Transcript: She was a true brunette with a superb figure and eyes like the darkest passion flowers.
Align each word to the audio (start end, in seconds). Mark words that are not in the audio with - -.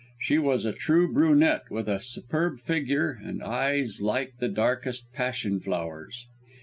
She 0.19 0.39
was 0.39 0.65
a 0.65 0.71
true 0.73 1.13
brunette 1.13 1.69
with 1.69 1.87
a 1.87 2.01
superb 2.01 2.57
figure 2.59 3.19
and 3.21 3.43
eyes 3.43 4.01
like 4.01 4.33
the 4.39 4.49
darkest 4.49 5.13
passion 5.13 5.59
flowers. 5.59 6.25